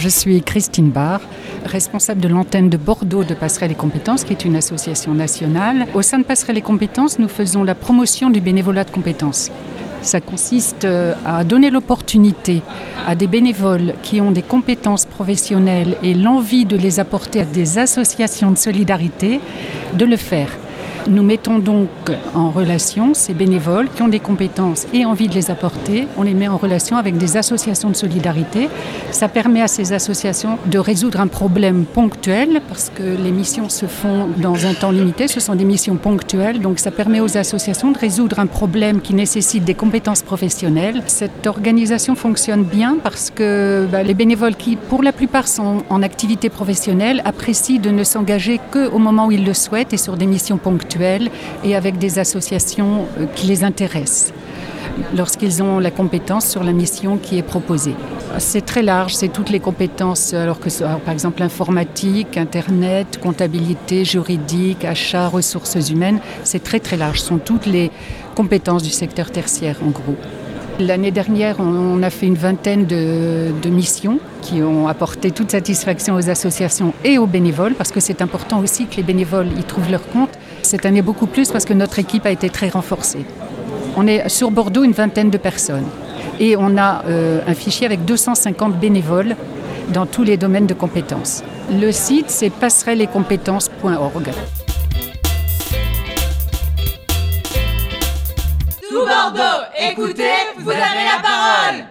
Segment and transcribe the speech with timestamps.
[0.00, 1.20] Je suis Christine Barr,
[1.66, 5.86] responsable de l'antenne de Bordeaux de Passerelle et Compétences, qui est une association nationale.
[5.92, 9.50] Au sein de Passerelle et Compétences, nous faisons la promotion du bénévolat de compétences.
[10.00, 12.62] Ça consiste euh, à donner l'opportunité
[13.06, 17.76] à des bénévoles qui ont des compétences professionnelles et l'envie de les apporter à des
[17.76, 19.38] associations de solidarité
[19.92, 20.48] de le faire.
[21.08, 21.88] Nous mettons donc
[22.34, 26.06] en relation ces bénévoles qui ont des compétences et envie de les apporter.
[26.18, 28.68] On les met en relation avec des associations de solidarité.
[29.10, 33.86] Ça permet à ces associations de résoudre un problème ponctuel parce que les missions se
[33.86, 35.26] font dans un temps limité.
[35.26, 36.60] Ce sont des missions ponctuelles.
[36.60, 41.02] Donc ça permet aux associations de résoudre un problème qui nécessite des compétences professionnelles.
[41.06, 46.02] Cette organisation fonctionne bien parce que bah, les bénévoles qui, pour la plupart, sont en
[46.02, 50.26] activité professionnelle, apprécient de ne s'engager qu'au moment où ils le souhaitent et sur des
[50.26, 50.89] missions ponctuelles
[51.64, 54.32] et avec des associations euh, qui les intéressent
[55.14, 57.94] lorsqu'ils ont la compétence sur la mission qui est proposée.
[58.38, 60.34] C'est très large, c'est toutes les compétences,
[61.04, 67.38] par exemple informatique, internet, comptabilité, juridique, achat, ressources humaines, c'est très très large, ce sont
[67.38, 67.90] toutes les
[68.34, 70.16] compétences du secteur tertiaire en gros.
[70.80, 76.30] L'année dernière, on a fait une vingtaine de, missions qui ont apporté toute satisfaction aux
[76.30, 80.08] associations et aux bénévoles, parce que c'est important aussi que les bénévoles y trouvent leur
[80.08, 80.30] compte.
[80.70, 83.26] Cette année, beaucoup plus, parce que notre équipe a été très renforcée.
[83.96, 85.88] On est sur Bordeaux une vingtaine de personnes.
[86.38, 89.34] Et on a euh, un fichier avec 250 bénévoles
[89.88, 91.42] dans tous les domaines de compétences.
[91.72, 94.30] Le site, c'est passerellescompétences.org.
[98.88, 100.22] Tout Bordeaux, écoutez,
[100.60, 101.84] vous avez la parole